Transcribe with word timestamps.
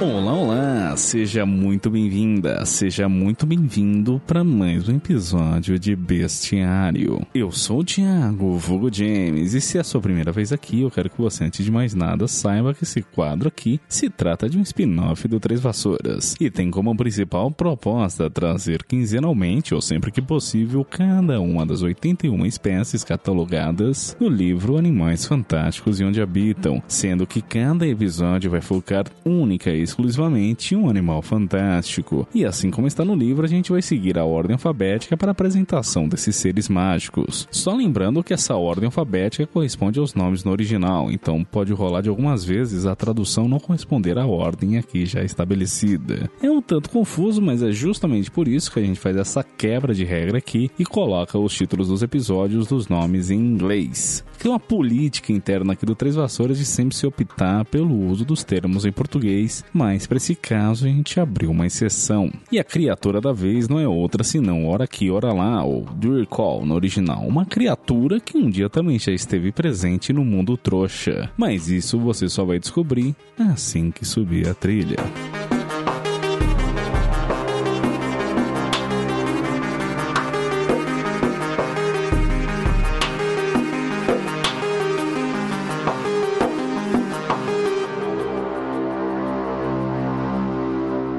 Olá, 0.00 0.32
olá! 0.32 0.96
Seja 0.96 1.44
muito 1.44 1.90
bem-vinda, 1.90 2.64
seja 2.64 3.06
muito 3.06 3.44
bem-vindo 3.44 4.18
para 4.26 4.42
mais 4.42 4.88
um 4.88 4.96
episódio 4.96 5.78
de 5.78 5.94
Bestiário. 5.94 7.20
Eu 7.34 7.52
sou 7.52 7.80
o 7.80 7.84
Thiago, 7.84 8.56
vulgo 8.56 8.88
James, 8.90 9.52
e 9.52 9.60
se 9.60 9.76
é 9.76 9.82
a 9.82 9.84
sua 9.84 10.00
primeira 10.00 10.32
vez 10.32 10.54
aqui, 10.54 10.80
eu 10.80 10.90
quero 10.90 11.10
que 11.10 11.20
você, 11.20 11.44
antes 11.44 11.62
de 11.62 11.70
mais 11.70 11.92
nada, 11.92 12.26
saiba 12.26 12.72
que 12.72 12.84
esse 12.84 13.02
quadro 13.02 13.48
aqui 13.48 13.78
se 13.90 14.08
trata 14.08 14.48
de 14.48 14.56
um 14.56 14.62
spin-off 14.62 15.28
do 15.28 15.38
Três 15.38 15.60
Vassouras 15.60 16.34
e 16.40 16.50
tem 16.50 16.70
como 16.70 16.96
principal 16.96 17.50
proposta 17.50 18.30
trazer 18.30 18.82
quinzenalmente, 18.84 19.74
ou 19.74 19.82
sempre 19.82 20.10
que 20.10 20.22
possível, 20.22 20.82
cada 20.82 21.38
uma 21.42 21.66
das 21.66 21.82
81 21.82 22.46
espécies 22.46 23.04
catalogadas 23.04 24.16
no 24.18 24.30
livro 24.30 24.78
Animais 24.78 25.26
Fantásticos 25.26 26.00
e 26.00 26.04
Onde 26.04 26.22
Habitam, 26.22 26.82
sendo 26.88 27.26
que 27.26 27.42
cada 27.42 27.86
episódio 27.86 28.50
vai 28.50 28.62
focar 28.62 29.04
única 29.26 29.70
e 29.70 29.89
exclusivamente 29.90 30.74
um 30.74 30.88
animal 30.88 31.20
fantástico. 31.20 32.26
E 32.34 32.44
assim 32.44 32.70
como 32.70 32.86
está 32.86 33.04
no 33.04 33.14
livro, 33.14 33.44
a 33.44 33.48
gente 33.48 33.72
vai 33.72 33.82
seguir 33.82 34.18
a 34.18 34.24
ordem 34.24 34.54
alfabética 34.54 35.16
para 35.16 35.30
a 35.30 35.32
apresentação 35.32 36.08
desses 36.08 36.36
seres 36.36 36.68
mágicos. 36.68 37.46
Só 37.50 37.74
lembrando 37.74 38.22
que 38.22 38.32
essa 38.32 38.56
ordem 38.56 38.86
alfabética 38.86 39.46
corresponde 39.46 39.98
aos 39.98 40.14
nomes 40.14 40.44
no 40.44 40.52
original, 40.52 41.10
então 41.10 41.44
pode 41.44 41.72
rolar 41.72 42.00
de 42.00 42.08
algumas 42.08 42.44
vezes 42.44 42.86
a 42.86 42.96
tradução 42.96 43.48
não 43.48 43.58
corresponder 43.58 44.18
à 44.18 44.26
ordem 44.26 44.78
aqui 44.78 45.04
já 45.04 45.22
estabelecida. 45.22 46.30
É 46.42 46.50
um 46.50 46.62
tanto 46.62 46.90
confuso, 46.90 47.42
mas 47.42 47.62
é 47.62 47.72
justamente 47.72 48.30
por 48.30 48.46
isso 48.46 48.72
que 48.72 48.78
a 48.78 48.82
gente 48.82 49.00
faz 49.00 49.16
essa 49.16 49.42
quebra 49.42 49.92
de 49.92 50.04
regra 50.04 50.38
aqui 50.38 50.70
e 50.78 50.84
coloca 50.84 51.38
os 51.38 51.54
títulos 51.54 51.88
dos 51.88 52.02
episódios 52.02 52.66
dos 52.66 52.88
nomes 52.88 53.30
em 53.30 53.38
inglês. 53.38 54.24
Tem 54.38 54.50
uma 54.50 54.60
política 54.60 55.32
interna 55.32 55.74
aqui 55.74 55.84
do 55.84 55.94
Três 55.94 56.14
Vassouras 56.14 56.58
de 56.58 56.64
sempre 56.64 56.96
se 56.96 57.06
optar 57.06 57.64
pelo 57.66 57.94
uso 58.06 58.24
dos 58.24 58.42
termos 58.42 58.86
em 58.86 58.92
português, 58.92 59.64
mas 59.80 60.06
para 60.06 60.18
esse 60.18 60.34
caso 60.34 60.84
a 60.84 60.90
gente 60.90 61.18
abriu 61.18 61.50
uma 61.50 61.66
exceção. 61.66 62.30
E 62.52 62.58
a 62.58 62.64
criatura 62.64 63.18
da 63.18 63.32
vez 63.32 63.66
não 63.66 63.80
é 63.80 63.88
outra 63.88 64.22
senão 64.22 64.68
ora 64.68 64.84
aqui, 64.84 65.10
ora 65.10 65.32
lá, 65.32 65.64
ou 65.64 65.84
do 65.84 66.18
recall 66.18 66.66
no 66.66 66.74
original, 66.74 67.22
uma 67.26 67.46
criatura 67.46 68.20
que 68.20 68.36
um 68.36 68.50
dia 68.50 68.68
também 68.68 68.98
já 68.98 69.10
esteve 69.10 69.50
presente 69.50 70.12
no 70.12 70.22
mundo 70.22 70.54
trouxa. 70.58 71.30
Mas 71.34 71.70
isso 71.70 71.98
você 71.98 72.28
só 72.28 72.44
vai 72.44 72.58
descobrir 72.58 73.16
assim 73.38 73.90
que 73.90 74.04
subir 74.04 74.46
a 74.50 74.52
trilha. 74.52 74.98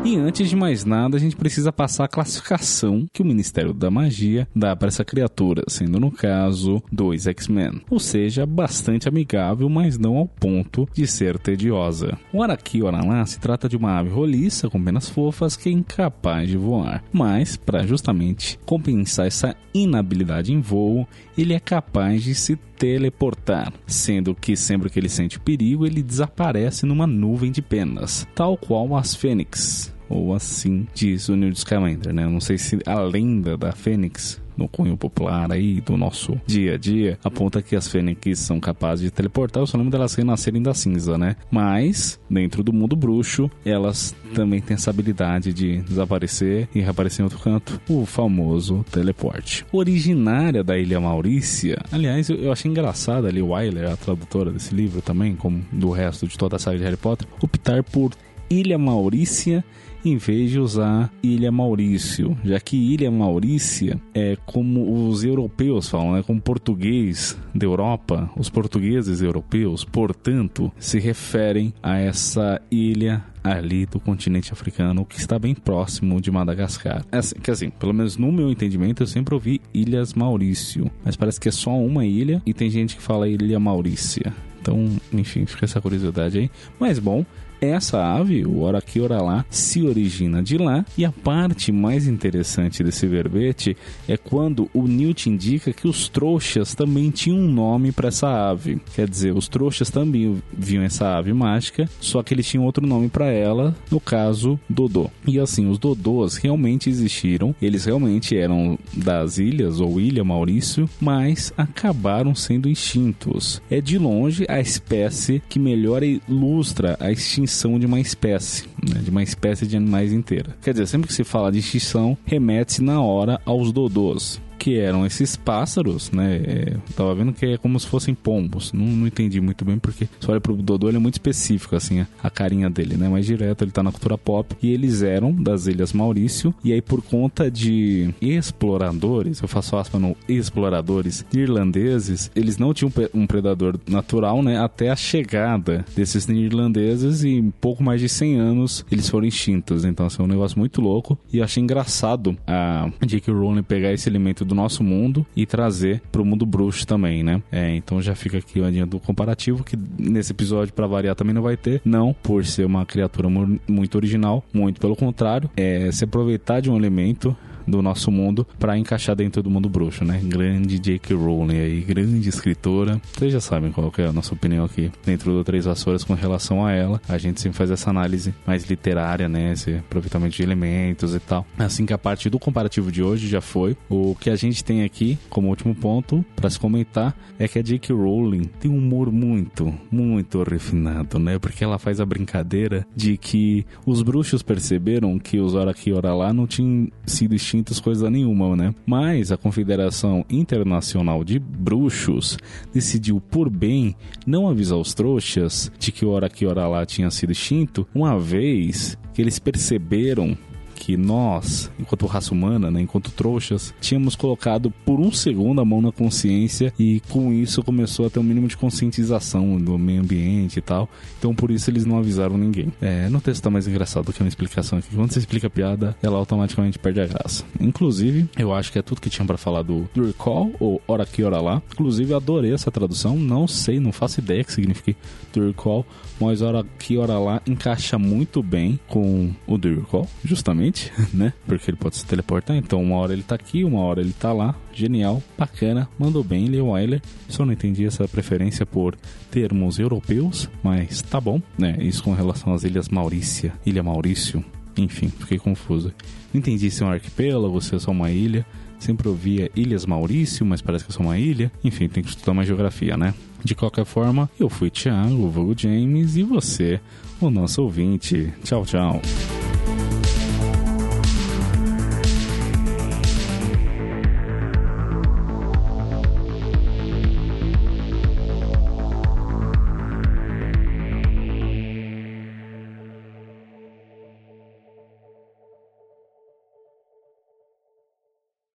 E 0.03 0.15
antes 0.15 0.49
de 0.49 0.55
mais 0.55 0.83
nada, 0.83 1.15
a 1.15 1.19
gente 1.19 1.35
precisa 1.35 1.71
passar 1.71 2.05
a 2.05 2.07
classificação 2.07 3.05
que 3.13 3.21
o 3.21 3.25
Ministério 3.25 3.71
da 3.71 3.91
Magia 3.91 4.47
dá 4.53 4.75
para 4.75 4.87
essa 4.87 5.05
criatura, 5.05 5.63
sendo 5.67 5.99
no 5.99 6.11
caso 6.11 6.81
dois 6.91 7.27
X-Men. 7.27 7.81
Ou 7.87 7.99
seja, 7.99 8.43
bastante 8.43 9.07
amigável, 9.07 9.69
mas 9.69 9.99
não 9.99 10.17
ao 10.17 10.27
ponto 10.27 10.89
de 10.91 11.05
ser 11.05 11.37
tediosa. 11.37 12.17
O 12.33 12.41
Araki 12.41 12.81
Oralá 12.81 13.23
se 13.27 13.39
trata 13.39 13.69
de 13.69 13.77
uma 13.77 13.99
ave 13.99 14.09
roliça 14.09 14.69
com 14.71 14.83
penas 14.83 15.07
fofas 15.07 15.55
que 15.55 15.69
é 15.69 15.71
incapaz 15.71 16.49
de 16.49 16.57
voar, 16.57 17.03
mas 17.13 17.55
para 17.55 17.85
justamente 17.85 18.59
compensar 18.65 19.27
essa 19.27 19.55
inabilidade 19.71 20.51
em 20.51 20.59
voo, 20.59 21.07
ele 21.37 21.53
é 21.53 21.59
capaz 21.59 22.23
de 22.23 22.33
se 22.33 22.57
teleportar, 22.81 23.71
sendo 23.85 24.33
que 24.33 24.55
sempre 24.55 24.89
que 24.89 24.99
ele 24.99 25.07
sente 25.07 25.39
perigo, 25.39 25.85
ele 25.85 26.01
desaparece 26.01 26.85
numa 26.85 27.05
nuvem 27.05 27.51
de 27.51 27.61
penas, 27.61 28.27
tal 28.33 28.57
qual 28.57 28.95
as 28.97 29.13
fênix, 29.13 29.90
ou 30.11 30.33
assim 30.33 30.85
diz 30.93 31.29
o 31.29 31.35
Neil 31.35 31.55
Scamander, 31.55 32.13
né? 32.13 32.23
Eu 32.23 32.29
não 32.29 32.41
sei 32.41 32.57
se 32.57 32.79
a 32.85 32.99
lenda 32.99 33.57
da 33.57 33.71
fênix 33.71 34.41
no 34.57 34.67
cunho 34.67 34.95
popular 34.95 35.51
aí 35.51 35.81
do 35.81 35.97
nosso 35.97 36.39
dia 36.45 36.75
a 36.75 36.77
dia, 36.77 37.17
aponta 37.23 37.61
que 37.61 37.75
as 37.75 37.87
fênix 37.87 38.39
são 38.39 38.59
capazes 38.59 39.05
de 39.05 39.11
teleportar, 39.11 39.63
eu 39.63 39.67
só 39.67 39.77
lembro 39.77 39.91
delas 39.91 40.13
renascerem 40.13 40.61
da 40.61 40.73
cinza, 40.73 41.17
né? 41.17 41.35
Mas, 41.49 42.19
dentro 42.29 42.63
do 42.63 42.71
mundo 42.71 42.95
bruxo, 42.95 43.49
elas 43.65 44.15
também 44.33 44.61
têm 44.61 44.75
essa 44.75 44.89
habilidade 44.89 45.53
de 45.53 45.77
desaparecer 45.77 46.69
e 46.75 46.81
reaparecer 46.81 47.21
em 47.21 47.23
outro 47.23 47.39
canto, 47.39 47.81
o 47.89 48.05
famoso 48.05 48.85
teleporte. 48.91 49.65
Originária 49.71 50.63
da 50.63 50.77
Ilha 50.77 50.99
Maurícia, 50.99 51.81
aliás, 51.91 52.29
eu, 52.29 52.37
eu 52.37 52.51
achei 52.51 52.69
engraçado 52.69 53.27
ali, 53.27 53.41
Wyler, 53.41 53.91
a 53.91 53.97
tradutora 53.97 54.51
desse 54.51 54.75
livro 54.75 55.01
também, 55.01 55.35
como 55.35 55.63
do 55.71 55.89
resto 55.89 56.27
de 56.27 56.37
toda 56.37 56.57
a 56.57 56.59
saga 56.59 56.77
de 56.77 56.83
Harry 56.83 56.97
Potter, 56.97 57.27
optar 57.41 57.83
por 57.83 58.11
Ilha 58.51 58.77
Maurícia 58.77 59.63
em 60.03 60.17
vez 60.17 60.49
de 60.49 60.59
usar 60.59 61.11
Ilha 61.21 61.51
Maurício, 61.51 62.37
já 62.43 62.59
que 62.59 62.75
Ilha 62.75 63.11
Maurícia 63.11 64.01
é 64.13 64.35
como 64.45 65.07
os 65.07 65.23
europeus 65.23 65.89
falam, 65.89 66.17
é 66.17 66.23
como 66.23 66.41
português 66.41 67.37
da 67.53 67.65
Europa, 67.65 68.29
os 68.35 68.49
portugueses 68.49 69.21
europeus, 69.21 69.85
portanto, 69.85 70.71
se 70.79 70.99
referem 70.99 71.73
a 71.81 71.97
essa 71.99 72.59
ilha 72.71 73.23
ali 73.43 73.85
do 73.85 73.99
continente 73.99 74.51
africano, 74.51 75.05
que 75.05 75.17
está 75.17 75.37
bem 75.39 75.55
próximo 75.55 76.21
de 76.21 76.31
Madagascar. 76.31 77.05
É 77.11 77.17
assim, 77.17 77.35
que 77.35 77.51
assim, 77.51 77.69
pelo 77.69 77.93
menos 77.93 78.17
no 78.17 78.31
meu 78.31 78.51
entendimento, 78.51 79.03
eu 79.03 79.07
sempre 79.07 79.33
ouvi 79.33 79.61
Ilhas 79.73 80.13
Maurício, 80.13 80.91
mas 81.03 81.15
parece 81.15 81.39
que 81.39 81.49
é 81.49 81.51
só 81.51 81.77
uma 81.77 82.05
ilha 82.05 82.41
e 82.45 82.53
tem 82.53 82.69
gente 82.69 82.95
que 82.95 83.01
fala 83.01 83.27
Ilha 83.27 83.59
Maurícia. 83.59 84.33
Então, 84.59 84.89
enfim, 85.11 85.45
fica 85.47 85.65
essa 85.65 85.81
curiosidade 85.81 86.37
aí. 86.37 86.51
Mas 86.79 86.99
bom, 86.99 87.25
essa 87.61 88.03
ave, 88.03 88.43
o 88.43 88.61
Oraqui 88.61 88.99
Oralá, 88.99 89.45
se 89.51 89.83
origina 89.83 90.41
de 90.41 90.57
lá 90.57 90.83
e 90.97 91.05
a 91.05 91.11
parte 91.11 91.71
mais 91.71 92.07
interessante 92.07 92.83
desse 92.83 93.05
verbete 93.05 93.77
é 94.07 94.17
quando 94.17 94.67
o 94.73 94.87
Newt 94.87 95.29
indica 95.29 95.71
que 95.71 95.87
os 95.87 96.09
trouxas 96.09 96.73
também 96.73 97.11
tinham 97.11 97.37
um 97.37 97.51
nome 97.51 97.91
para 97.91 98.07
essa 98.07 98.49
ave. 98.49 98.81
Quer 98.95 99.07
dizer, 99.07 99.35
os 99.35 99.47
trouxas 99.47 99.91
também 99.91 100.41
viam 100.51 100.83
essa 100.83 101.15
ave 101.15 101.31
mágica, 101.33 101.87
só 101.99 102.23
que 102.23 102.33
eles 102.33 102.47
tinham 102.47 102.65
outro 102.65 102.85
nome 102.87 103.09
para 103.09 103.27
ela, 103.31 103.75
no 103.91 103.99
caso, 103.99 104.59
Dodô. 104.67 105.11
E 105.27 105.39
assim, 105.39 105.69
os 105.69 105.77
Dodôs 105.77 106.37
realmente 106.37 106.89
existiram, 106.89 107.53
eles 107.61 107.85
realmente 107.85 108.35
eram 108.35 108.77
das 108.91 109.37
ilhas 109.37 109.79
ou 109.79 110.01
Ilha 110.01 110.23
Maurício, 110.23 110.89
mas 110.99 111.53
acabaram 111.55 112.33
sendo 112.33 112.67
extintos. 112.67 113.61
É 113.69 113.79
de 113.79 113.99
longe 113.99 114.45
a 114.49 114.59
espécie 114.59 115.43
que 115.47 115.59
melhor 115.59 116.01
ilustra 116.01 116.97
a 116.99 117.11
extinção 117.11 117.50
de 117.79 117.85
uma 117.85 117.99
espécie, 117.99 118.65
né, 118.81 118.99
de 119.01 119.09
uma 119.09 119.23
espécie 119.23 119.67
de 119.67 119.77
animais 119.77 120.11
inteira. 120.11 120.55
Quer 120.61 120.71
dizer, 120.71 120.87
sempre 120.87 121.07
que 121.07 121.13
se 121.13 121.23
fala 121.23 121.51
de 121.51 121.59
extinção, 121.59 122.17
remete-se 122.25 122.81
na 122.81 123.01
hora 123.01 123.39
aos 123.45 123.71
dodôs 123.71 124.39
que 124.61 124.77
eram 124.77 125.03
esses 125.07 125.35
pássaros, 125.35 126.11
né? 126.11 126.35
É, 126.35 126.77
tava 126.95 127.15
vendo 127.15 127.33
que 127.33 127.47
é 127.47 127.57
como 127.57 127.79
se 127.79 127.87
fossem 127.87 128.13
pombos. 128.13 128.71
Não, 128.71 128.85
não 128.85 129.07
entendi 129.07 129.41
muito 129.41 129.65
bem 129.65 129.79
porque 129.79 130.07
se 130.19 130.29
olha 130.29 130.39
pro 130.39 130.55
Dodô, 130.55 130.87
ele 130.87 130.97
é 130.97 130.99
muito 130.99 131.15
específico, 131.15 131.75
assim, 131.75 132.01
a, 132.01 132.07
a, 132.21 132.29
carinha 132.29 132.69
dele, 132.69 132.95
né? 132.95 133.09
Mais 133.09 133.25
direto, 133.25 133.63
ele 133.63 133.71
tá 133.71 133.81
na 133.81 133.91
cultura 133.91 134.19
pop. 134.19 134.55
E 134.61 134.71
eles 134.71 135.01
eram 135.01 135.33
das 135.33 135.65
Ilhas 135.65 135.93
Maurício. 135.93 136.53
E 136.63 136.71
aí, 136.71 136.79
por 136.79 137.01
conta 137.01 137.49
de 137.49 138.13
exploradores, 138.21 139.41
eu 139.41 139.47
faço 139.47 139.75
aspa 139.77 139.97
no 139.97 140.15
exploradores 140.29 141.25
irlandeses, 141.33 142.29
eles 142.35 142.59
não 142.59 142.71
tinham 142.71 142.91
um 143.15 143.25
predador 143.25 143.79
natural, 143.89 144.43
né? 144.43 144.59
Até 144.59 144.91
a 144.91 144.95
chegada 144.95 145.83
desses 145.95 146.29
irlandeses 146.29 147.23
e 147.23 147.29
em 147.29 147.49
pouco 147.49 147.83
mais 147.83 147.99
de 147.99 148.07
100 148.07 148.39
anos 148.39 148.85
eles 148.91 149.09
foram 149.09 149.25
extintos. 149.25 149.85
Então, 149.85 150.05
assim, 150.05 150.21
é 150.21 150.25
um 150.25 150.27
negócio 150.27 150.59
muito 150.59 150.81
louco. 150.81 151.17
E 151.33 151.39
eu 151.39 151.43
achei 151.43 151.63
engraçado 151.63 152.37
a 152.45 152.87
J.K. 153.03 153.33
Rowling 153.33 153.63
pegar 153.63 153.91
esse 153.91 154.07
elemento 154.07 154.45
do 154.51 154.55
nosso 154.55 154.83
mundo 154.83 155.25
e 155.35 155.45
trazer 155.45 156.01
pro 156.11 156.25
mundo 156.25 156.45
bruxo 156.45 156.85
também, 156.85 157.23
né? 157.23 157.41
É, 157.51 157.75
então 157.75 158.01
já 158.01 158.13
fica 158.13 158.37
aqui 158.37 158.59
o 158.59 158.69
linha 158.69 158.85
do 158.85 158.99
comparativo, 158.99 159.63
que 159.63 159.77
nesse 159.97 160.31
episódio, 160.31 160.73
para 160.73 160.85
variar, 160.87 161.15
também 161.15 161.33
não 161.33 161.41
vai 161.41 161.57
ter. 161.57 161.81
Não 161.83 162.13
por 162.21 162.45
ser 162.45 162.65
uma 162.65 162.85
criatura 162.85 163.27
muito 163.67 163.95
original, 163.95 164.43
muito 164.53 164.79
pelo 164.79 164.95
contrário, 164.95 165.49
é 165.55 165.91
se 165.91 166.03
aproveitar 166.03 166.59
de 166.59 166.69
um 166.69 166.75
elemento 166.75 167.35
do 167.67 167.81
nosso 167.81 168.11
mundo 168.11 168.45
para 168.59 168.77
encaixar 168.77 169.15
dentro 169.15 169.41
do 169.41 169.49
mundo 169.49 169.69
bruxo, 169.69 170.03
né? 170.03 170.19
Grande 170.23 170.79
J.K. 170.79 171.15
Rowling 171.15 171.59
aí, 171.59 171.81
grande 171.81 172.29
escritora. 172.29 173.01
Vocês 173.13 173.31
já 173.31 173.39
sabem 173.39 173.71
qual 173.71 173.91
é 173.97 174.05
a 174.05 174.13
nossa 174.13 174.33
opinião 174.33 174.65
aqui 174.65 174.91
dentro 175.05 175.31
do 175.31 175.43
Três 175.43 175.65
Vassouras 175.65 176.03
com 176.03 176.13
relação 176.13 176.65
a 176.65 176.71
ela. 176.71 177.01
A 177.07 177.17
gente 177.17 177.39
sempre 177.39 177.57
faz 177.57 177.71
essa 177.71 177.89
análise 177.89 178.33
mais 178.45 178.65
literária, 178.69 179.29
né? 179.29 179.53
Esse 179.53 179.75
aproveitamento 179.75 180.35
de 180.35 180.43
elementos 180.43 181.15
e 181.15 181.19
tal. 181.19 181.45
Assim 181.57 181.85
que 181.85 181.93
a 181.93 181.97
parte 181.97 182.29
do 182.29 182.39
comparativo 182.39 182.91
de 182.91 183.03
hoje 183.03 183.27
já 183.27 183.41
foi. 183.41 183.77
O 183.89 184.15
que 184.15 184.29
a 184.29 184.35
gente 184.35 184.63
tem 184.63 184.83
aqui 184.83 185.17
como 185.29 185.49
último 185.49 185.75
ponto 185.75 186.23
para 186.35 186.49
se 186.49 186.59
comentar 186.59 187.15
é 187.39 187.47
que 187.47 187.59
a 187.59 187.61
J.K. 187.61 187.93
Rowling 187.93 188.45
tem 188.59 188.69
um 188.69 188.77
humor 188.77 189.11
muito, 189.11 189.73
muito 189.91 190.43
refinado, 190.43 191.19
né? 191.19 191.37
Porque 191.39 191.63
ela 191.63 191.77
faz 191.77 191.99
a 191.99 192.05
brincadeira 192.05 192.85
de 192.95 193.17
que 193.17 193.65
os 193.85 194.01
bruxos 194.01 194.41
perceberam 194.41 195.17
que 195.19 195.39
os 195.39 195.55
Ora 195.55 195.71
aqui, 195.71 195.91
Ora 195.91 196.13
lá 196.13 196.33
não 196.33 196.47
tinham 196.47 196.89
sido 197.05 197.35
extintos 197.51 197.81
coisa 197.81 198.09
nenhuma, 198.09 198.55
né? 198.55 198.73
Mas 198.85 199.31
a 199.31 199.37
Confederação 199.37 200.25
Internacional 200.29 201.21
de 201.23 201.37
Bruxos 201.37 202.37
decidiu 202.73 203.19
por 203.19 203.49
bem 203.49 203.93
não 204.25 204.47
avisar 204.47 204.77
os 204.77 204.93
trouxas 204.93 205.69
de 205.77 205.91
que 205.91 206.05
Ora 206.05 206.27
aqui, 206.27 206.45
Ora 206.45 206.67
lá 206.67 206.85
tinha 206.85 207.11
sido 207.11 207.31
extinto, 207.31 207.85
uma 207.93 208.17
vez 208.17 208.97
que 209.13 209.21
eles 209.21 209.37
perceberam 209.37 210.37
que 210.81 210.97
nós, 210.97 211.69
enquanto 211.79 212.07
raça 212.07 212.33
humana, 212.33 212.71
né, 212.71 212.81
enquanto 212.81 213.11
trouxas, 213.11 213.71
tínhamos 213.79 214.15
colocado 214.15 214.71
por 214.83 214.99
um 214.99 215.11
segundo 215.11 215.61
a 215.61 215.65
mão 215.65 215.79
na 215.79 215.91
consciência 215.91 216.73
e 216.79 217.03
com 217.07 217.31
isso 217.31 217.61
começou 217.61 218.07
a 218.07 218.09
ter 218.09 218.17
um 218.17 218.23
mínimo 218.23 218.47
de 218.47 218.57
conscientização 218.57 219.59
do 219.59 219.77
meio 219.77 220.01
ambiente 220.01 220.57
e 220.57 220.61
tal. 220.61 220.89
Então 221.19 221.35
por 221.35 221.51
isso 221.51 221.69
eles 221.69 221.85
não 221.85 221.99
avisaram 221.99 222.35
ninguém. 222.35 222.73
É, 222.81 223.07
no 223.09 223.21
texto 223.21 223.43
tá 223.43 223.51
mais 223.51 223.67
engraçado 223.67 224.05
do 224.05 224.13
que 224.13 224.23
uma 224.23 224.27
explicação 224.27 224.79
aqui. 224.79 224.87
Quando 224.95 225.11
você 225.11 225.19
explica 225.19 225.45
a 225.45 225.51
piada, 225.51 225.95
ela 226.01 226.17
automaticamente 226.17 226.79
perde 226.79 226.99
a 226.99 227.05
graça. 227.05 227.43
Inclusive, 227.59 228.27
eu 228.35 228.51
acho 228.51 228.71
que 228.71 228.79
é 228.79 228.81
tudo 228.81 229.01
que 229.01 229.09
tinha 229.09 229.25
para 229.25 229.37
falar 229.37 229.61
do, 229.61 229.87
do 229.93 230.07
recall, 230.07 230.51
ou 230.59 230.81
hora 230.87 231.03
aqui, 231.03 231.23
hora 231.23 231.39
lá. 231.39 231.61
Inclusive, 231.73 232.11
adorei 232.15 232.53
essa 232.53 232.71
tradução. 232.71 233.15
Não 233.19 233.47
sei, 233.47 233.79
não 233.79 233.91
faço 233.91 234.19
ideia 234.19 234.43
que 234.43 234.51
significa 234.51 234.99
do 235.31 235.45
recall, 235.45 235.85
mas 236.19 236.41
hora 236.41 236.61
aqui, 236.61 236.97
hora 236.97 237.19
lá 237.19 237.39
encaixa 237.45 237.99
muito 237.99 238.41
bem 238.41 238.79
com 238.87 239.31
o 239.45 239.57
do 239.59 239.75
recall, 239.75 240.07
justamente 240.23 240.70
né? 241.13 241.33
Porque 241.45 241.69
ele 241.69 241.77
pode 241.77 241.97
se 241.97 242.05
teleportar. 242.05 242.55
Então, 242.55 242.81
uma 242.81 242.97
hora 242.97 243.13
ele 243.13 243.23
tá 243.23 243.35
aqui, 243.35 243.63
uma 243.63 243.79
hora 243.81 244.01
ele 244.01 244.13
tá 244.13 244.31
lá. 244.31 244.55
Genial, 244.73 245.21
bacana, 245.37 245.89
mandou 245.97 246.23
bem, 246.23 246.47
Leo 246.47 246.71
Weiler. 246.71 247.01
Só 247.27 247.45
não 247.45 247.53
entendi 247.53 247.85
essa 247.85 248.07
preferência 248.07 248.65
por 248.65 248.95
termos 249.29 249.79
europeus, 249.79 250.49
mas 250.63 251.01
tá 251.01 251.19
bom, 251.19 251.41
né? 251.57 251.77
Isso 251.79 252.03
com 252.03 252.13
relação 252.13 252.53
às 252.53 252.63
Ilhas 252.63 252.89
Maurícia, 252.89 253.53
Ilha 253.65 253.83
Maurício. 253.83 254.43
Enfim, 254.77 255.09
fiquei 255.09 255.37
confuso. 255.37 255.93
Não 256.33 256.39
entendi 256.39 256.71
se 256.71 256.81
é 256.83 256.85
um 256.85 256.89
arquipélago, 256.89 257.59
se 257.61 257.75
é 257.75 257.79
só 257.79 257.91
uma 257.91 258.09
ilha. 258.09 258.45
Sempre 258.79 259.07
ouvia 259.07 259.51
Ilhas 259.55 259.85
Maurício, 259.85 260.43
mas 260.43 260.61
parece 260.61 260.85
que 260.85 260.91
é 260.91 260.93
só 260.95 261.03
uma 261.03 261.19
ilha. 261.19 261.51
Enfim, 261.63 261.87
tem 261.87 262.01
que 262.01 262.09
estudar 262.09 262.33
mais 262.33 262.47
geografia, 262.47 262.97
né? 262.97 263.13
De 263.43 263.53
qualquer 263.53 263.85
forma, 263.85 264.29
eu 264.39 264.49
fui 264.49 264.69
Thiago, 264.69 265.25
o 265.25 265.29
Vogo 265.29 265.53
James, 265.55 266.15
e 266.15 266.23
você, 266.23 266.79
o 267.19 267.29
nosso 267.29 267.61
ouvinte. 267.61 268.33
Tchau, 268.43 268.65
tchau. 268.65 269.01